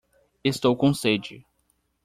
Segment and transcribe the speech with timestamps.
[0.43, 1.45] Estou com sede.